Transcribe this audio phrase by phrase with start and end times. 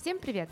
[0.00, 0.48] Всем привет!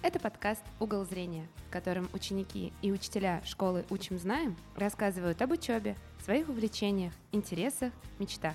[0.00, 5.96] Это подкаст «Угол зрения», в котором ученики и учителя школы «Учим, знаем» рассказывают об учебе,
[6.22, 8.54] своих увлечениях, интересах, мечтах.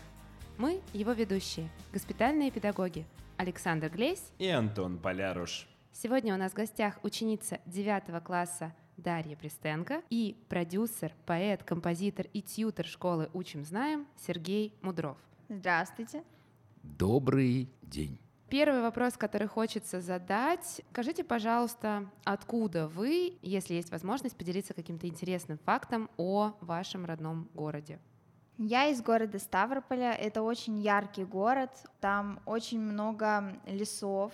[0.58, 3.06] Мы его ведущие, госпитальные педагоги
[3.36, 5.68] Александр Глейс и Антон Поляруш.
[5.92, 12.42] Сегодня у нас в гостях ученица 9 класса Дарья Пристенко и продюсер, поэт, композитор и
[12.42, 15.18] тьютер школы «Учим, знаем» Сергей Мудров.
[15.50, 16.24] Здравствуйте.
[16.84, 18.18] Добрый день.
[18.50, 20.82] Первый вопрос, который хочется задать.
[20.92, 28.00] Скажите, пожалуйста, откуда вы, если есть возможность, поделиться каким-то интересным фактом о вашем родном городе?
[28.58, 30.14] Я из города Ставрополя.
[30.14, 31.72] Это очень яркий город.
[32.00, 34.32] Там очень много лесов,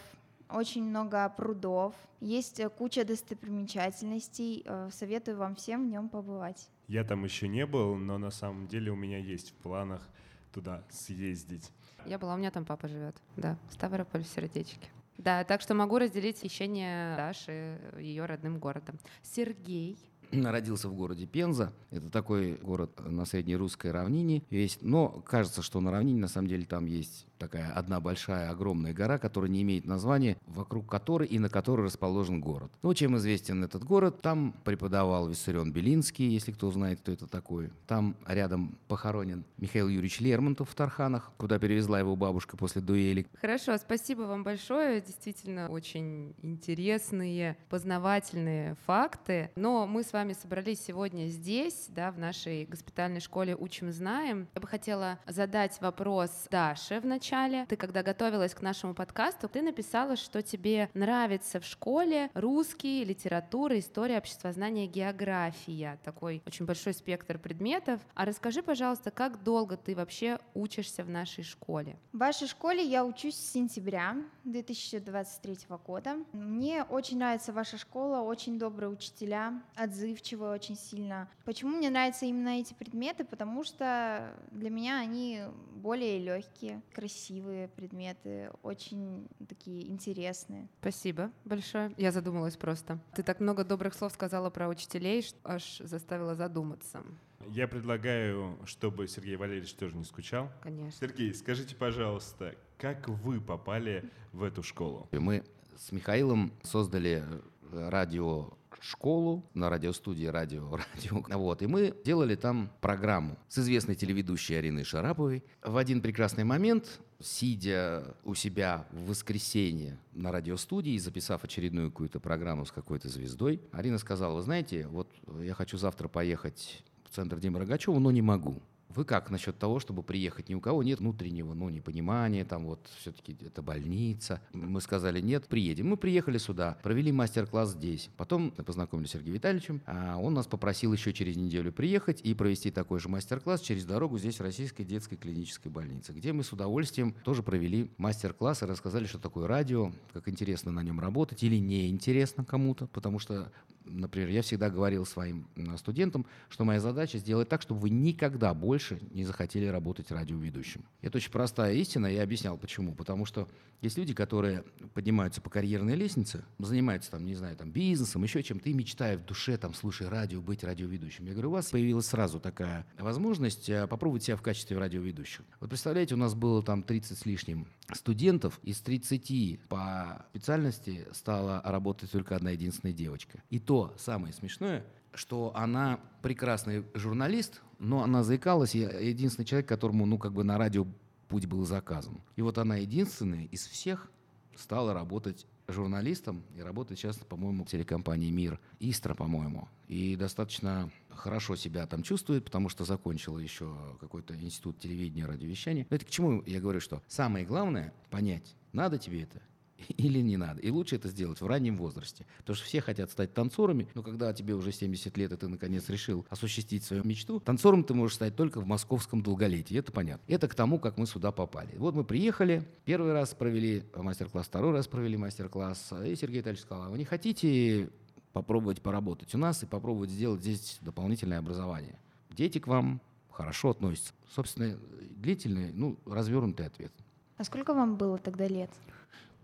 [0.47, 1.95] очень много прудов.
[2.21, 4.61] Есть куча достопримечательностей.
[4.65, 6.69] Э, советую вам всем в нем побывать.
[6.87, 10.07] Я там еще не был, но на самом деле у меня есть в планах
[10.53, 11.71] туда съездить.
[12.05, 14.89] Я была, у меня там папа живет, да, Ставрополь в сердечке.
[15.17, 18.99] Да, так что могу разделить хищение Даши ее родным городом.
[19.21, 19.97] Сергей,
[20.31, 21.71] родился в городе Пенза.
[21.91, 24.81] Это такой город на среднерусской равнине есть.
[24.81, 29.17] Но кажется, что на равнине на самом деле там есть такая одна большая огромная гора,
[29.17, 32.71] которая не имеет названия, вокруг которой и на которой расположен город.
[32.81, 34.21] Ну, чем известен этот город?
[34.21, 37.69] Там преподавал Виссарион Белинский, если кто знает, кто это такой.
[37.85, 43.27] Там рядом похоронен Михаил Юрьевич Лермонтов в Тарханах, куда перевезла его бабушка после дуэли.
[43.41, 45.01] Хорошо, спасибо вам большое.
[45.01, 49.51] Действительно, очень интересные, познавательные факты.
[49.55, 54.47] Но мы с вами собрались сегодня здесь, да, в нашей госпитальной школе «Учим, знаем».
[54.55, 57.65] Я бы хотела задать вопрос Даше в начале.
[57.65, 63.79] Ты, когда готовилась к нашему подкасту, ты написала, что тебе нравится в школе русский, литература,
[63.79, 65.99] история, обществознание, география.
[66.03, 67.99] Такой очень большой спектр предметов.
[68.13, 71.97] А расскажи, пожалуйста, как долго ты вообще учишься в нашей школе?
[72.11, 76.17] В вашей школе я учусь с сентября 2023 года.
[76.33, 81.29] Мне очень нравится ваша школа, очень добрые учителя, отзывчивые очень сильно.
[81.45, 83.23] Почему мне нравятся именно эти предметы?
[83.23, 85.41] Потому что для меня они
[85.83, 90.69] более легкие, красивые предметы, очень такие интересные.
[90.79, 91.93] Спасибо большое.
[91.97, 92.99] Я задумалась просто.
[93.13, 97.03] Ты так много добрых слов сказала про учителей, что аж заставила задуматься.
[97.49, 100.49] Я предлагаю, чтобы Сергей Валерьевич тоже не скучал.
[100.61, 101.05] Конечно.
[101.05, 105.09] Сергей, скажите, пожалуйста, как вы попали в эту школу?
[105.11, 105.43] Мы
[105.75, 107.25] с Михаилом создали
[107.73, 111.23] радио школу на радиостудии радио радио.
[111.37, 115.43] Вот, и мы делали там программу с известной телеведущей Ариной Шараповой.
[115.63, 122.65] В один прекрасный момент, сидя у себя в воскресенье на радиостудии, записав очередную какую-то программу
[122.65, 125.09] с какой-то звездой, Арина сказала, вы знаете, вот
[125.41, 128.61] я хочу завтра поехать в центр Димы Рогачева, но не могу.
[128.95, 130.49] Вы как насчет того, чтобы приехать?
[130.49, 134.41] Ни у кого нет внутреннего, ну, непонимания, там вот все-таки это больница.
[134.53, 135.87] Мы сказали, нет, приедем.
[135.87, 138.09] Мы приехали сюда, провели мастер-класс здесь.
[138.17, 139.81] Потом познакомились с Сергеем Витальевичем.
[139.85, 144.17] А он нас попросил еще через неделю приехать и провести такой же мастер-класс через дорогу
[144.19, 149.05] здесь в Российской детской клинической больнице, где мы с удовольствием тоже провели мастер-класс и рассказали,
[149.05, 153.51] что такое радио, как интересно на нем работать или неинтересно кому-то, потому что
[153.85, 158.82] например, я всегда говорил своим студентам, что моя задача сделать так, чтобы вы никогда больше
[158.91, 160.85] не захотели работать радиоведущим.
[161.01, 162.93] Это очень простая истина, я объяснял почему.
[162.93, 163.47] Потому что
[163.81, 164.63] есть люди, которые
[164.93, 169.25] поднимаются по карьерной лестнице, занимаются там, не знаю, там бизнесом, еще чем-то, и мечтая в
[169.25, 171.25] душе, там, слушая радио, быть радиоведущим.
[171.25, 175.45] Я говорю, у вас появилась сразу такая возможность э, попробовать себя в качестве радиоведущего.
[175.59, 181.61] Вот представляете, у нас было там 30 с лишним студентов, из 30 по специальности стала
[181.65, 183.43] работать только одна единственная девочка.
[183.49, 190.05] И то самое смешное, что она прекрасный журналист, но она заикалась, я единственный человек, которому,
[190.05, 190.87] ну, как бы на радио
[191.27, 192.21] путь был заказан.
[192.35, 194.09] И вот она единственная из всех
[194.55, 198.59] стала работать журналистом и работает сейчас, по-моему, в телекомпании «Мир».
[198.79, 199.67] Истра, по-моему.
[199.87, 205.85] И достаточно хорошо себя там чувствует, потому что закончила еще какой-то институт телевидения, радиовещания.
[205.89, 209.41] Но это к чему я говорю, что самое главное понять, надо тебе это
[209.89, 210.61] или не надо.
[210.61, 212.25] И лучше это сделать в раннем возрасте.
[212.39, 215.89] Потому что все хотят стать танцорами, но когда тебе уже 70 лет, и ты наконец
[215.89, 219.77] решил осуществить свою мечту, танцором ты можешь стать только в московском долголетии.
[219.77, 220.23] Это понятно.
[220.27, 221.75] Это к тому, как мы сюда попали.
[221.77, 226.85] Вот мы приехали, первый раз провели мастер-класс, второй раз провели мастер-класс, и Сергей Витальевич сказал,
[226.85, 227.89] а вы не хотите
[228.31, 231.99] попробовать поработать у нас и попробовать сделать здесь дополнительное образование?
[232.31, 234.13] Дети к вам хорошо относятся.
[234.33, 234.77] Собственно,
[235.15, 236.91] длительный, ну, развернутый ответ.
[237.37, 238.69] А сколько вам было тогда лет?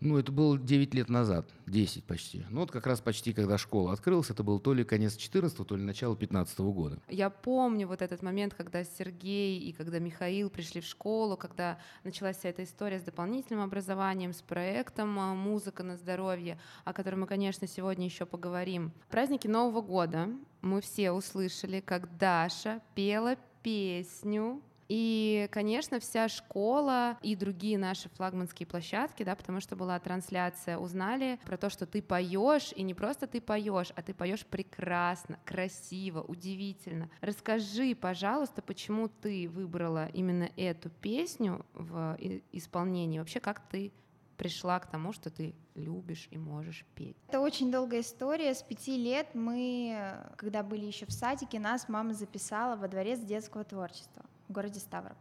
[0.01, 2.45] Ну, это было 9 лет назад, 10 почти.
[2.49, 5.75] Ну, вот как раз почти, когда школа открылась, это был то ли конец 14 то
[5.75, 6.99] ли начало 15 года.
[7.09, 12.37] Я помню вот этот момент, когда Сергей и когда Михаил пришли в школу, когда началась
[12.37, 17.27] вся эта история с дополнительным образованием, с проектом а, «Музыка на здоровье», о котором мы,
[17.27, 18.91] конечно, сегодня еще поговорим.
[19.09, 20.29] Праздники Нового года
[20.61, 28.65] мы все услышали, как Даша пела песню и, конечно, вся школа и другие наши флагманские
[28.65, 33.27] площадки, да, потому что была трансляция, узнали про то, что ты поешь, и не просто
[33.27, 37.09] ты поешь, а ты поешь прекрасно, красиво, удивительно.
[37.21, 42.17] Расскажи, пожалуйста, почему ты выбрала именно эту песню в
[42.51, 43.91] исполнении, вообще как ты
[44.37, 47.17] пришла к тому, что ты любишь и можешь петь?
[47.27, 48.55] Это очень долгая история.
[48.55, 53.63] С пяти лет мы, когда были еще в садике, нас мама записала во дворец детского
[53.63, 55.15] творчества в городе Ставрополь.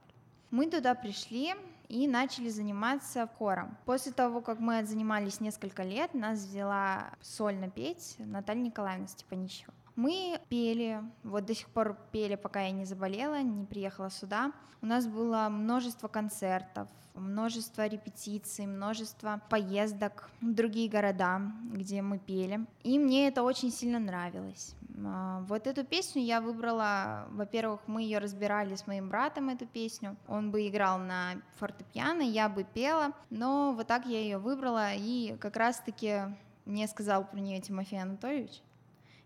[0.50, 1.54] Мы туда пришли
[1.88, 3.76] и начали заниматься хором.
[3.84, 9.72] После того, как мы занимались несколько лет, нас взяла сольно петь Наталья Николаевна Степанищева.
[9.94, 14.52] Мы пели, вот до сих пор пели, пока я не заболела, не приехала сюда.
[14.80, 21.40] У нас было множество концертов, множество репетиций, множество поездок в другие города,
[21.72, 22.64] где мы пели.
[22.84, 24.76] И мне это очень сильно нравилось.
[25.04, 30.16] А, вот эту песню я выбрала, во-первых, мы ее разбирали с моим братом, эту песню.
[30.26, 35.36] Он бы играл на фортепиано, я бы пела, но вот так я ее выбрала, и
[35.38, 36.22] как раз-таки
[36.64, 38.62] мне сказал про нее Тимофей Анатольевич.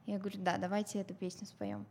[0.07, 1.87] Я говорю, да, давайте эту песню споем.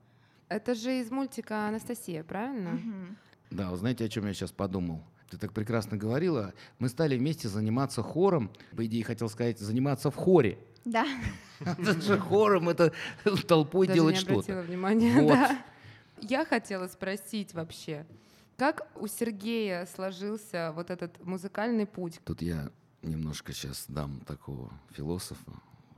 [0.50, 2.72] Это же из мультика Анастасия, правильно?
[2.72, 3.16] Угу.
[3.52, 5.02] Да, вы знаете, о чем я сейчас подумал?
[5.30, 6.54] Ты так прекрасно говорила.
[6.78, 8.52] Мы стали вместе заниматься хором.
[8.76, 10.58] По идее, хотел сказать, заниматься в хоре.
[10.86, 11.06] Да.
[11.60, 12.92] Это же хором, это
[13.48, 14.34] толпой Даже делать не что-то.
[14.40, 15.34] обратила внимания, Вот.
[15.34, 15.62] да.
[16.22, 18.06] Я хотела спросить вообще,
[18.58, 22.20] как у Сергея сложился вот этот музыкальный путь?
[22.24, 22.70] Тут я
[23.02, 25.52] немножко сейчас дам такого философа.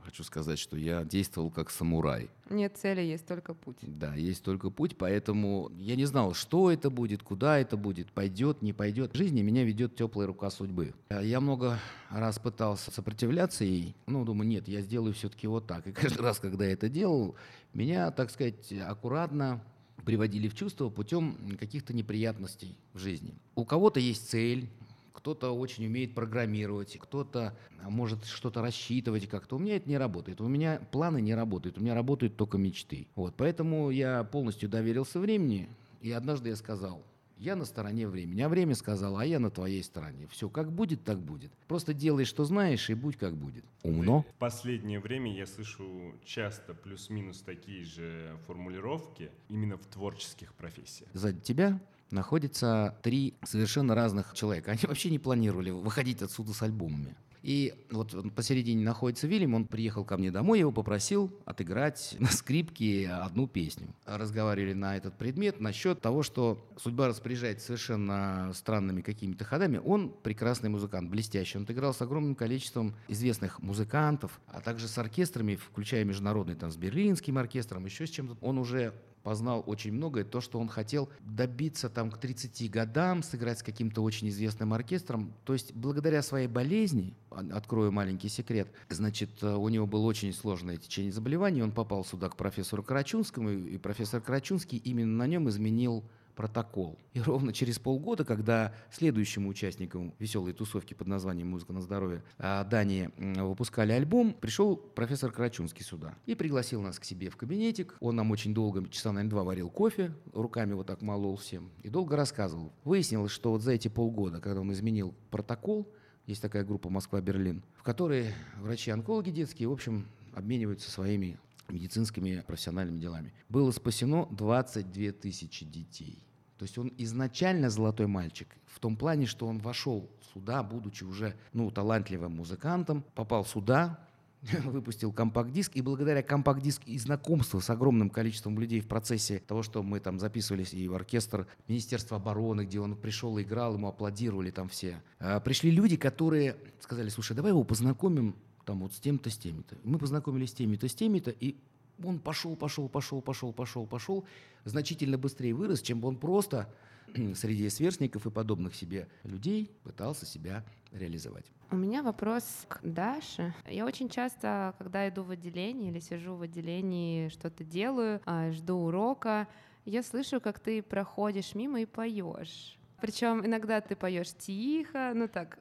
[0.04, 2.28] Хочу сказать, что я действовал как самурай.
[2.50, 3.78] Нет цели, есть только путь.
[3.80, 8.60] Да, есть только путь, поэтому я не знал, что это будет, куда это будет, пойдет,
[8.60, 9.14] не пойдет.
[9.14, 10.92] В жизни меня ведет теплая рука судьбы.
[11.08, 11.78] А Я много
[12.10, 15.86] раз пытался сопротивляться ей, ну, думаю, нет, я сделаю все-таки вот так.
[15.86, 17.34] И каждый раз, когда я это делал,
[17.72, 19.64] меня, так сказать, аккуратно
[20.04, 23.34] приводили в чувство путем каких-то неприятностей в жизни.
[23.54, 24.68] У кого-то есть цель,
[25.14, 29.56] кто-то очень умеет программировать, кто-то а, может что-то рассчитывать как-то.
[29.56, 30.40] У меня это не работает.
[30.40, 33.06] У меня планы не работают, у меня работают только мечты.
[33.14, 35.68] Вот, поэтому я полностью доверился времени,
[36.02, 37.02] и однажды я сказал,
[37.38, 38.40] я на стороне времени.
[38.42, 40.26] А время сказала, а я на твоей стороне.
[40.28, 41.52] Все, как будет, так будет.
[41.68, 43.64] Просто делай, что знаешь, и будь, как будет.
[43.82, 44.24] Умно?
[44.34, 51.10] В последнее время я слышу часто плюс-минус такие же формулировки именно в творческих профессиях.
[51.12, 51.80] Сзади тебя
[52.10, 54.72] находится три совершенно разных человека.
[54.72, 57.16] Они вообще не планировали выходить отсюда с альбомами.
[57.44, 63.06] И вот посередине находится Вильям, он приехал ко мне домой, его попросил отыграть на скрипке
[63.06, 63.94] одну песню.
[64.06, 69.78] Разговаривали на этот предмет насчет того, что судьба распоряжается совершенно странными какими-то ходами.
[69.84, 71.58] Он прекрасный музыкант, блестящий.
[71.58, 76.78] Он отыграл с огромным количеством известных музыкантов, а также с оркестрами, включая международный, там, с
[76.78, 78.38] берлинским оркестром, еще с чем-то.
[78.40, 83.58] Он уже познал очень многое, то, что он хотел добиться там к 30 годам, сыграть
[83.58, 85.34] с каким-то очень известным оркестром.
[85.44, 90.76] То есть благодаря своей болезни, открою маленький секрет, значит, э, у него было очень сложное
[90.76, 96.04] течение заболеваний, он попал сюда к профессору Карачунскому, и профессор Карачунский именно на нем изменил
[96.34, 96.98] протокол.
[97.12, 102.64] И ровно через полгода, когда следующему участнику веселой тусовки под названием «Музыка на здоровье» а,
[102.64, 107.96] Дании м, выпускали альбом, пришел профессор Карачунский сюда и пригласил нас к себе в кабинетик.
[108.00, 111.88] Он нам очень долго, часа, наверное, два варил кофе, руками вот так молол всем и
[111.88, 112.72] долго рассказывал.
[112.84, 115.88] Выяснилось, что вот за эти полгода, когда он изменил протокол,
[116.26, 121.38] есть такая группа «Москва-Берлин», в которой врачи-онкологи детские, в общем, обмениваются своими
[121.68, 123.32] медицинскими профессиональными делами.
[123.48, 126.24] Было спасено 22 тысячи детей.
[126.58, 131.34] То есть он изначально золотой мальчик в том плане, что он вошел сюда, будучи уже
[131.52, 133.98] ну, талантливым музыкантом, попал сюда,
[134.64, 139.82] выпустил компакт-диск, и благодаря компакт-диск и знакомству с огромным количеством людей в процессе того, что
[139.82, 144.50] мы там записывались и в оркестр Министерства обороны, где он пришел и играл, ему аплодировали
[144.50, 149.30] там все, а, пришли люди, которые сказали, слушай, давай его познакомим там вот с тем-то,
[149.30, 149.76] с теми-то.
[149.84, 151.56] Мы познакомились с теми-то, с теми-то, и
[152.02, 154.24] он пошел, пошел, пошел, пошел, пошел, пошел,
[154.64, 156.68] значительно быстрее вырос, чем бы он просто
[157.34, 161.46] среди сверстников и подобных себе людей пытался себя реализовать.
[161.70, 163.54] У меня вопрос к Даше.
[163.68, 168.76] Я очень часто, когда иду в отделение или сижу в отделении, что-то делаю, а, жду
[168.76, 169.48] урока,
[169.84, 172.78] я слышу, как ты проходишь мимо и поешь.
[173.00, 175.58] Причем иногда ты поешь тихо, ну так,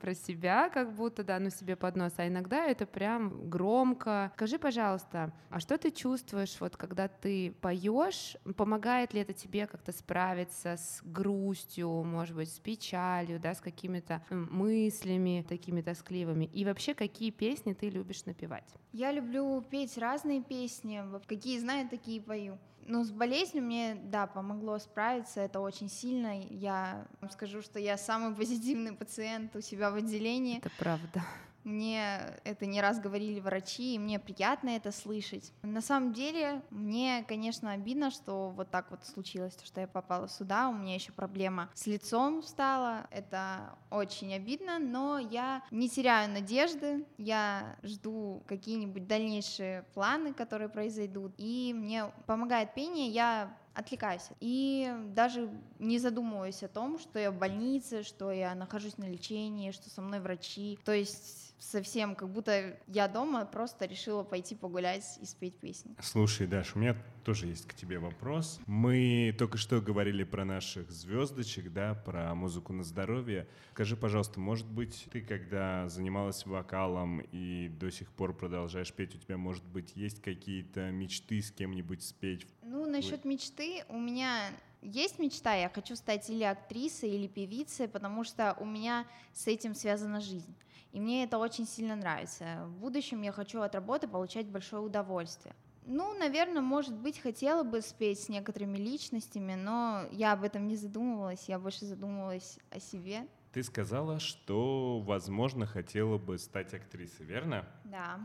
[0.00, 4.32] про себя, как будто, да, ну себе под нос, а иногда это прям громко.
[4.34, 9.92] Скажи, пожалуйста, а что ты чувствуешь, вот когда ты поешь, помогает ли это тебе как-то
[9.92, 16.44] справиться с грустью, может быть, с печалью, да, с какими-то мыслями такими тоскливыми?
[16.44, 18.68] И вообще, какие песни ты любишь напевать?
[18.92, 22.58] Я люблю петь разные песни, какие знаю, такие пою.
[22.90, 26.40] Ну, с болезнью мне, да, помогло справиться, это очень сильно.
[26.50, 30.58] Я скажу, что я самый позитивный пациент у себя в отделении.
[30.58, 31.22] Это правда.
[31.64, 35.52] Мне это не раз говорили врачи, и мне приятно это слышать.
[35.62, 40.68] На самом деле, мне, конечно, обидно, что вот так вот случилось, что я попала сюда.
[40.68, 43.06] У меня еще проблема с лицом стала.
[43.10, 47.04] Это очень обидно, но я не теряю надежды.
[47.18, 51.32] Я жду какие-нибудь дальнейшие планы, которые произойдут.
[51.36, 53.08] И мне помогает пение.
[53.08, 54.28] Я отвлекаюсь.
[54.40, 59.70] И даже не задумываюсь о том, что я в больнице, что я нахожусь на лечении,
[59.70, 60.78] что со мной врачи.
[60.84, 65.94] То есть совсем как будто я дома просто решила пойти погулять и спеть песни.
[66.00, 68.60] Слушай, Даш, у меня тоже есть к тебе вопрос.
[68.66, 73.46] Мы только что говорили про наших звездочек, да, про музыку на здоровье.
[73.72, 79.18] Скажи, пожалуйста, может быть, ты когда занималась вокалом и до сих пор продолжаешь петь, у
[79.18, 82.46] тебя, может быть, есть какие-то мечты с кем-нибудь спеть?
[82.70, 84.42] Ну, насчет мечты, у меня
[84.80, 89.74] есть мечта, я хочу стать или актрисой, или певицей, потому что у меня с этим
[89.74, 90.54] связана жизнь.
[90.92, 92.64] И мне это очень сильно нравится.
[92.66, 95.52] В будущем я хочу от работы получать большое удовольствие.
[95.84, 100.76] Ну, наверное, может быть, хотела бы спеть с некоторыми личностями, но я об этом не
[100.76, 103.26] задумывалась, я больше задумывалась о себе.
[103.52, 107.66] Ты сказала, что, возможно, хотела бы стать актрисой, верно?
[107.82, 108.20] Да.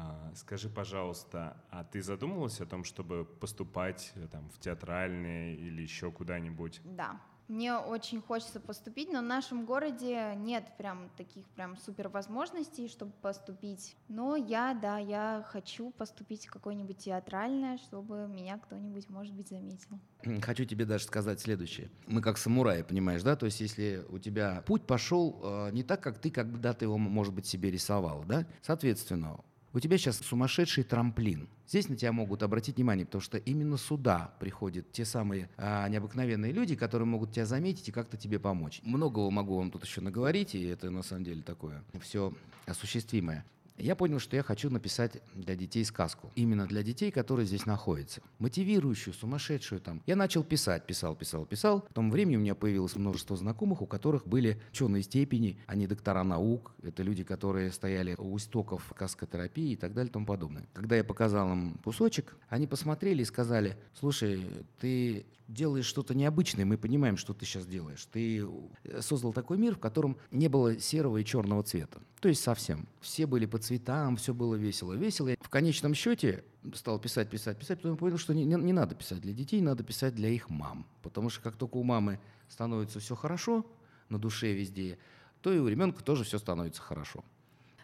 [0.00, 5.82] А, скажи, пожалуйста, а ты задумывалась о том, чтобы поступать э, там, в театральные или
[5.82, 6.80] еще куда-нибудь?
[6.84, 7.20] Да.
[7.48, 13.10] Мне очень хочется поступить, но в нашем городе нет прям таких прям супер возможностей, чтобы
[13.22, 13.96] поступить.
[14.08, 19.98] Но я, да, я хочу поступить в какое-нибудь театральное, чтобы меня кто-нибудь, может быть, заметил.
[20.42, 21.90] Хочу тебе даже сказать следующее.
[22.06, 23.34] Мы как самураи, понимаешь, да?
[23.34, 27.32] То есть если у тебя путь пошел э, не так, как ты когда-то его, может
[27.32, 28.46] быть, себе рисовал, да?
[28.60, 29.40] Соответственно,
[29.72, 31.48] у тебя сейчас сумасшедший трамплин.
[31.66, 36.52] Здесь на тебя могут обратить внимание, потому что именно сюда приходят те самые а, необыкновенные
[36.52, 38.80] люди, которые могут тебя заметить и как-то тебе помочь.
[38.82, 42.32] Многого могу вам тут еще наговорить, и это на самом деле такое все
[42.66, 43.44] осуществимое
[43.78, 46.30] я понял, что я хочу написать для детей сказку.
[46.34, 48.22] Именно для детей, которые здесь находятся.
[48.38, 50.02] Мотивирующую, сумасшедшую там.
[50.06, 51.86] Я начал писать, писал, писал, писал.
[51.90, 56.24] В том времени у меня появилось множество знакомых, у которых были ученые степени, они доктора
[56.24, 60.66] наук, это люди, которые стояли у истоков каскотерапии и так далее и тому подобное.
[60.74, 64.44] Когда я показал им кусочек, они посмотрели и сказали, слушай,
[64.80, 68.06] ты делаешь что-то необычное, мы понимаем, что ты сейчас делаешь.
[68.12, 68.46] Ты
[68.84, 72.00] э, создал такой мир, в котором не было серого и черного цвета.
[72.20, 72.86] То есть совсем.
[73.00, 74.92] Все были по цветам, все было весело.
[74.92, 75.34] Весело.
[75.40, 79.20] В конечном счете стал писать, писать, писать, потом понял, что не, не, не надо писать
[79.20, 80.86] для детей, надо писать для их мам.
[81.02, 83.64] Потому что как только у мамы становится все хорошо,
[84.10, 84.98] на душе везде,
[85.40, 87.24] то и у ребенка тоже все становится хорошо.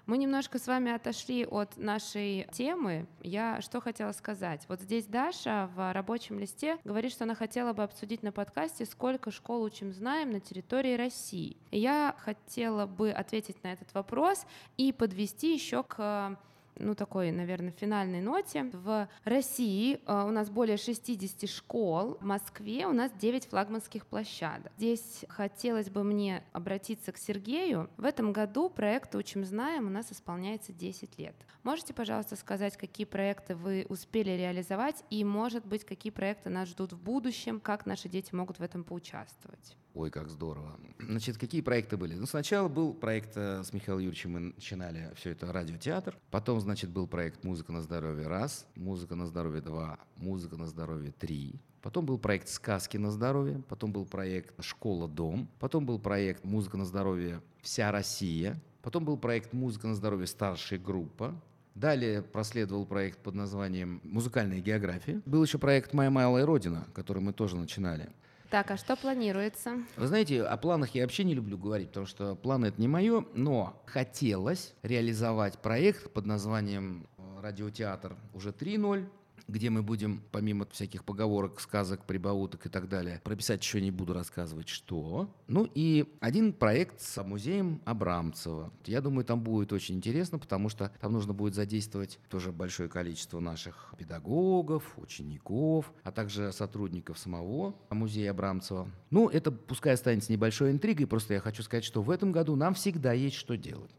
[0.06, 3.06] Мы немножко с вами отошли от нашей темы.
[3.22, 4.66] Я что хотела сказать?
[4.68, 9.30] Вот здесь Даша в рабочем листе говорит, что она хотела бы обсудить на подкасте, сколько
[9.30, 11.56] школ учим знаем на территории России.
[11.70, 14.44] я хотела бы ответить на этот вопрос
[14.76, 16.38] и подвести еще к
[16.76, 18.64] ну, такой, наверное, финальной ноте.
[18.72, 24.72] В России э, у нас более 60 школ, в Москве у нас 9 флагманских площадок.
[24.76, 27.90] Здесь хотелось бы мне обратиться к Сергею.
[27.96, 31.34] В этом году проекту «Учим, знаем» у нас исполняется 10 лет.
[31.62, 36.92] Можете, пожалуйста, сказать, какие проекты вы успели реализовать и, может быть, какие проекты нас ждут
[36.92, 39.76] в будущем, как наши дети могут в этом поучаствовать?
[39.94, 40.76] Ой, как здорово.
[40.98, 42.14] Значит, какие проекты были?
[42.14, 46.16] Ну, сначала был проект э, с Михаилом Юрьевичем, мы начинали все это радиотеатр.
[46.32, 51.12] Потом, значит, был проект «Музыка на здоровье» раз, «Музыка на здоровье» два, «Музыка на здоровье»
[51.12, 51.60] три.
[51.80, 56.86] Потом был проект «Сказки на здоровье», потом был проект «Школа-дом», потом был проект «Музыка на
[56.86, 57.40] здоровье.
[57.62, 60.26] Вся Россия», потом был проект «Музыка на здоровье.
[60.26, 61.40] Старшая группа»,
[61.74, 65.20] Далее проследовал проект под названием «Музыкальная география».
[65.26, 68.10] Был еще проект «Моя малая родина», который мы тоже начинали.
[68.54, 69.80] Так, а что планируется?
[69.96, 73.24] Вы знаете, о планах я вообще не люблю говорить, потому что планы это не мое,
[73.34, 77.08] но хотелось реализовать проект под названием
[77.42, 79.08] «Радиотеатр» уже 3.0,
[79.48, 84.12] где мы будем, помимо всяких поговорок, сказок, прибауток и так далее, прописать еще не буду
[84.12, 85.28] рассказывать, что.
[85.46, 88.72] Ну и один проект с музеем Абрамцева.
[88.86, 93.40] Я думаю, там будет очень интересно, потому что там нужно будет задействовать тоже большое количество
[93.40, 98.90] наших педагогов, учеников, а также сотрудников самого музея Абрамцева.
[99.10, 102.74] Ну, это пускай останется небольшой интригой, просто я хочу сказать, что в этом году нам
[102.74, 103.90] всегда есть что делать.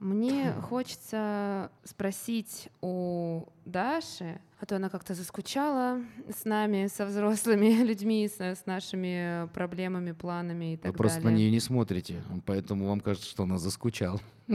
[0.00, 8.28] Мне хочется спросить у Даши, а то она как-то заскучала с нами, со взрослыми людьми,
[8.28, 11.32] с, с нашими проблемами, планами и так Вы просто далее.
[11.32, 14.20] на нее не смотрите, поэтому вам кажется, что она заскучала.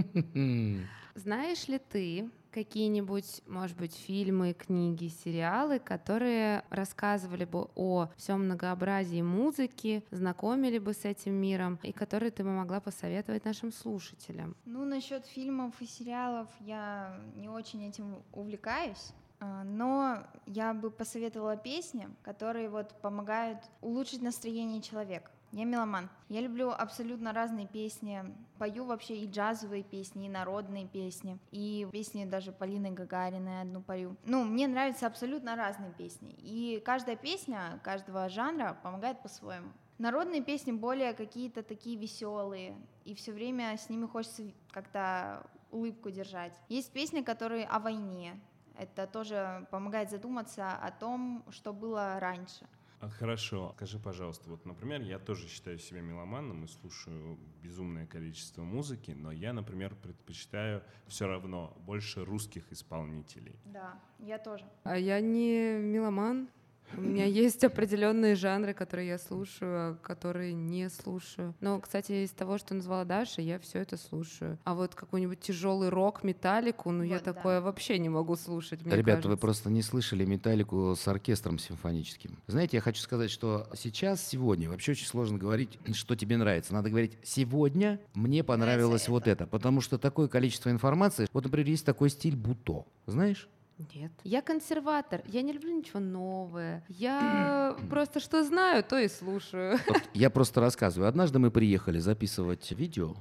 [1.15, 9.21] Знаешь ли ты какие-нибудь, может быть, фильмы, книги, сериалы, которые рассказывали бы о всем многообразии
[9.21, 14.55] музыки, знакомили бы с этим миром, и которые ты бы могла посоветовать нашим слушателям?
[14.65, 19.13] Ну, насчет фильмов и сериалов я не очень этим увлекаюсь.
[19.39, 25.31] А, Но я бы посоветовала песни, которые вот помогают улучшить настроение человека.
[25.51, 26.10] Я меломан.
[26.27, 28.24] Я люблю абсолютно разные песни.
[28.60, 34.15] Пою вообще и джазовые песни, и народные песни, и песни даже Полины Гагариной одну пою.
[34.25, 36.36] Ну, мне нравятся абсолютно разные песни.
[36.38, 39.69] И каждая песня каждого жанра помогает по-своему.
[39.98, 46.53] Народные песни более какие-то такие веселые, и все время с ними хочется как-то улыбку держать.
[46.69, 48.39] Есть песни, которые о войне.
[48.79, 52.65] Это тоже помогает задуматься о том, что было раньше.
[53.01, 58.62] А, Хорошо, скажи, пожалуйста, вот, например, я тоже считаю себя меломаном и слушаю безумное количество
[58.63, 63.59] музыки, но я, например, предпочитаю все равно больше русских исполнителей.
[63.65, 64.65] Да, я тоже.
[64.83, 66.50] А я не меломан.
[66.98, 71.53] У меня есть определенные жанры, которые я слушаю, а которые не слушаю.
[71.60, 74.58] Но, кстати, из того, что назвала Даша, я все это слушаю.
[74.63, 77.34] А вот какой-нибудь тяжелый рок, металлику, ну я Вот, да.
[77.34, 78.81] такое вообще не могу слушать.
[78.81, 79.41] Мне Ребята, вы кажется.
[79.41, 82.38] просто не слышали металлику с оркестром симфоническим.
[82.48, 86.74] Знаете, я хочу сказать, что сейчас, сегодня, вообще очень сложно говорить, что тебе нравится.
[86.74, 89.48] Надо говорить, сегодня мне понравилось Нравится вот это.
[89.48, 91.27] Потому что такое количество информации.
[91.34, 92.86] Вот, например, есть такой стиль буто.
[93.05, 93.48] Знаешь?
[93.93, 94.12] Нет.
[94.24, 95.21] Я консерватор.
[95.25, 96.83] Я не люблю ничего новое.
[96.89, 99.79] Я просто что знаю, то и слушаю.
[99.88, 101.07] Вот я просто рассказываю.
[101.07, 103.15] Однажды мы приехали записывать видео.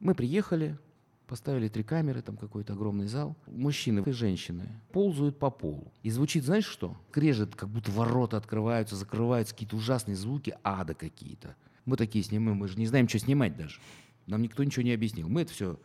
[0.00, 0.78] Мы приехали,
[1.26, 3.36] поставили три камеры, там какой-то огромный зал.
[3.46, 5.92] Мужчины и женщины ползают по полу.
[6.02, 6.96] И звучит, знаешь что?
[7.10, 11.54] Крежет, как будто ворота открываются, закрываются, какие-то ужасные звуки, ада какие-то.
[11.84, 13.80] Мы такие снимаем, мы же не знаем, что снимать даже.
[14.26, 15.28] Нам никто ничего не объяснил.
[15.28, 15.78] Мы это все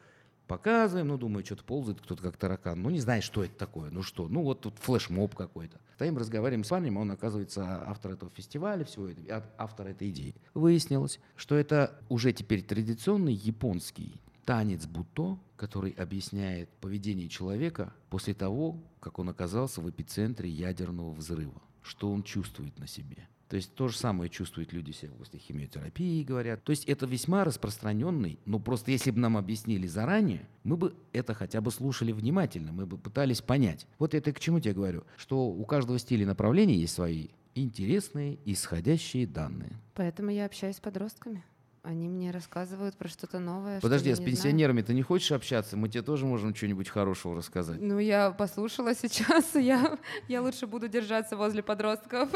[0.47, 2.81] показываем, ну, думаю, что-то ползает кто-то как таракан.
[2.81, 5.79] Ну, не знаю, что это такое, ну что, ну, вот тут флешмоб какой-то.
[5.95, 10.35] Стоим, разговариваем с парнем, он, оказывается, автор этого фестиваля, всего этого, а- автор этой идеи.
[10.53, 18.77] Выяснилось, что это уже теперь традиционный японский танец буто, который объясняет поведение человека после того,
[18.99, 23.27] как он оказался в эпицентре ядерного взрыва, что он чувствует на себе.
[23.53, 26.63] То есть то же самое чувствуют люди себя после химиотерапии, говорят.
[26.63, 31.35] То есть это весьма распространенный, но просто если бы нам объяснили заранее, мы бы это
[31.35, 33.85] хотя бы слушали внимательно, мы бы пытались понять.
[33.99, 39.27] Вот это к чему тебе говорю, что у каждого стиля направления есть свои интересные исходящие
[39.27, 39.73] данные.
[39.93, 41.43] Поэтому я общаюсь с подростками.
[41.83, 43.77] Они мне рассказывают про что-то новое.
[43.77, 44.35] что Подожди, я а с не знаю.
[44.35, 45.77] пенсионерами ты не хочешь общаться?
[45.77, 47.79] Мы тебе тоже можем что-нибудь хорошего рассказать.
[47.79, 52.31] Ну, я послушала сейчас, я, я лучше буду держаться возле подростков.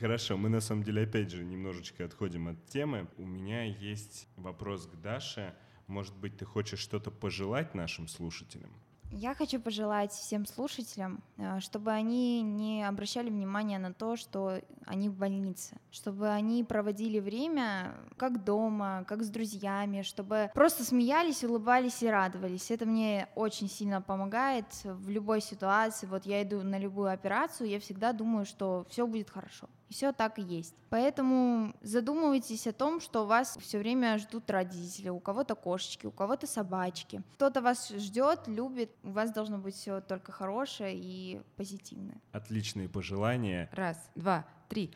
[0.00, 3.08] Хорошо, мы на самом деле опять же немножечко отходим от темы.
[3.16, 5.56] У меня есть вопрос к Даше.
[5.88, 8.70] Может быть, ты хочешь что-то пожелать нашим слушателям?
[9.10, 15.08] Я хочу пожелать всем слушателям, э, чтобы они не обращали внимания на то, что они
[15.08, 22.02] в больнице, чтобы они проводили время как дома, как с друзьями, чтобы просто смеялись, улыбались
[22.02, 22.70] и радовались.
[22.70, 26.06] Это мне очень сильно помогает в любой ситуации.
[26.06, 29.68] Вот я иду на любую операцию, я всегда думаю, что все будет хорошо.
[29.88, 30.74] И все так и есть.
[30.90, 36.46] Поэтому задумывайтесь о том, что вас все время ждут родители, у кого-то кошечки, у кого-то
[36.46, 37.22] собачки.
[37.34, 42.20] Кто-то вас ждет, любит, у вас должно быть все только хорошее и позитивное.
[42.32, 43.70] Отличные пожелания.
[43.72, 44.94] Раз, два, три.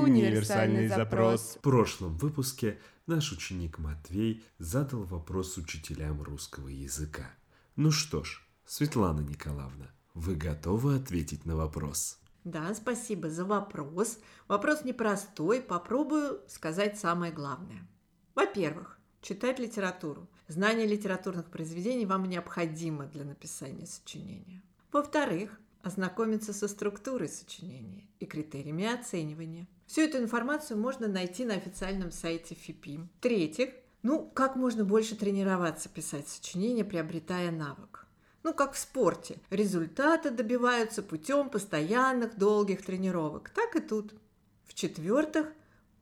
[0.00, 1.56] Универсальный запрос.
[1.56, 7.30] В прошлом выпуске наш ученик Матвей задал вопрос учителям русского языка.
[7.76, 12.18] Ну что ж, Светлана Николаевна, вы готовы ответить на вопрос?
[12.44, 14.18] Да, спасибо за вопрос.
[14.48, 17.86] Вопрос непростой, попробую сказать самое главное.
[18.34, 20.28] Во-первых, читать литературу.
[20.48, 24.62] Знание литературных произведений вам необходимо для написания сочинения.
[24.90, 29.68] Во-вторых, ознакомиться со структурой сочинения и критериями оценивания.
[29.86, 33.10] Всю эту информацию можно найти на официальном сайте ФИПИМ.
[33.18, 33.70] В-третьих,
[34.02, 37.99] ну, как можно больше тренироваться писать сочинения, приобретая навык.
[38.42, 39.38] Ну, как в спорте.
[39.50, 43.50] Результаты добиваются путем постоянных долгих тренировок.
[43.50, 44.14] Так и тут.
[44.66, 45.52] В-четвертых,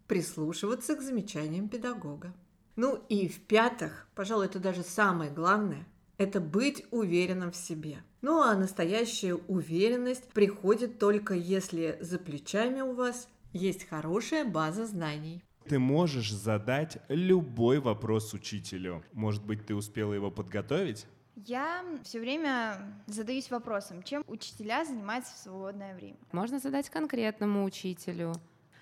[0.07, 2.33] прислушиваться к замечаниям педагога.
[2.77, 7.98] Ну и в-пятых, пожалуй, это даже самое главное, это быть уверенным в себе.
[8.22, 15.44] Ну а настоящая уверенность приходит только если за плечами у вас есть хорошая база знаний.
[15.68, 19.05] Ты можешь задать любой вопрос учителю.
[19.12, 21.07] Может быть, ты успела его подготовить?
[21.46, 26.16] Я все время задаюсь вопросом, чем учителя занимаются в свободное время.
[26.33, 28.35] Можно задать конкретному учителю.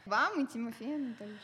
[0.06, 1.42] Вам и Тимофею Анатольевичу.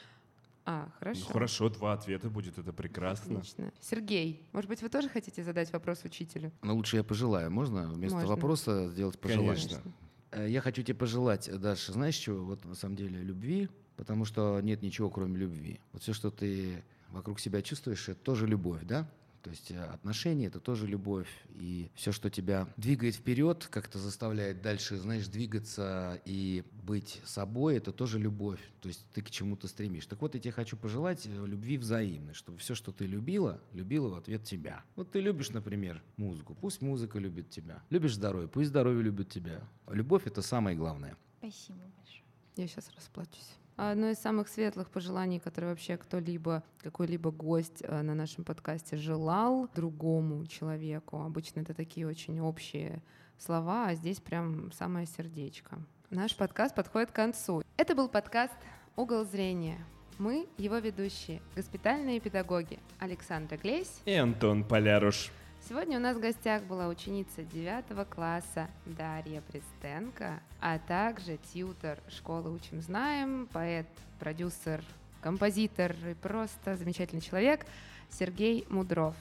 [0.64, 1.20] А, хорошо.
[1.26, 3.38] Ну, хорошо, два ответа будет, это прекрасно.
[3.40, 3.72] Отлично.
[3.80, 6.50] Сергей, может быть, вы тоже хотите задать вопрос учителю?
[6.62, 7.50] Но лучше я пожелаю.
[7.50, 8.30] Можно вместо Можно.
[8.30, 9.54] вопроса сделать пожелание?
[9.56, 9.82] Конечно.
[10.30, 12.44] Э, Я хочу тебе пожелать, Даша, знаешь чего?
[12.44, 15.80] Вот на самом деле любви, потому что нет ничего, кроме любви.
[15.92, 19.06] Вот все, что ты вокруг себя чувствуешь, это тоже любовь, да?
[19.42, 21.28] То есть э, отношения это тоже любовь.
[21.50, 27.92] И все, что тебя двигает вперед, как-то заставляет дальше, знаешь, двигаться и быть собой, это
[27.92, 28.60] тоже любовь.
[28.80, 30.06] То есть ты к чему-то стремишь.
[30.06, 34.08] Так вот, я тебе хочу пожелать э, любви взаимной, чтобы все, что ты любила, любила
[34.08, 34.84] в ответ тебя.
[34.96, 37.82] Вот ты любишь, например, музыку, пусть музыка любит тебя.
[37.90, 39.60] Любишь здоровье, пусть здоровье любит тебя.
[39.88, 41.16] Любовь это самое главное.
[41.38, 42.22] Спасибо большое.
[42.56, 43.61] Я сейчас расплачусь.
[43.76, 49.68] Одно из самых светлых пожеланий, которые вообще кто-либо, какой-либо гость э, на нашем подкасте желал
[49.74, 51.22] другому человеку.
[51.22, 53.02] Обычно это такие очень общие
[53.38, 55.78] слова, а здесь прям самое сердечко.
[56.10, 57.62] Наш подкаст подходит к концу.
[57.76, 58.54] Это был подкаст
[58.96, 59.78] «Угол зрения».
[60.18, 64.02] Мы, его ведущие, госпитальные педагоги Александра Глесь.
[64.04, 65.32] И Антон Поляруш.
[65.68, 72.52] Сегодня у нас в гостях была ученица 9 класса Дарья Пристенко, а также тьютер школы
[72.52, 73.86] «Учим, знаем», поэт,
[74.18, 74.84] продюсер,
[75.20, 77.64] композитор и просто замечательный человек
[78.10, 79.14] Сергей Мудров.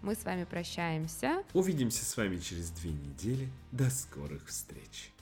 [0.00, 1.44] Мы с вами прощаемся.
[1.52, 3.50] Увидимся с вами через две недели.
[3.70, 5.12] До скорых встреч.